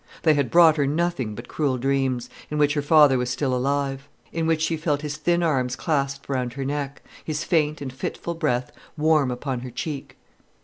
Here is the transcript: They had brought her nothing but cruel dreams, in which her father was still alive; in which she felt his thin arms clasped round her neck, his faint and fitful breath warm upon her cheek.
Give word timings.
They 0.23 0.33
had 0.33 0.49
brought 0.49 0.77
her 0.77 0.87
nothing 0.87 1.35
but 1.35 1.47
cruel 1.47 1.77
dreams, 1.77 2.27
in 2.49 2.57
which 2.57 2.73
her 2.73 2.81
father 2.81 3.19
was 3.19 3.29
still 3.29 3.53
alive; 3.53 4.09
in 4.33 4.47
which 4.47 4.63
she 4.63 4.75
felt 4.75 5.03
his 5.03 5.15
thin 5.15 5.43
arms 5.43 5.75
clasped 5.75 6.27
round 6.27 6.53
her 6.53 6.65
neck, 6.65 7.03
his 7.23 7.43
faint 7.43 7.81
and 7.81 7.93
fitful 7.93 8.33
breath 8.33 8.71
warm 8.97 9.29
upon 9.29 9.59
her 9.59 9.69
cheek. 9.69 10.17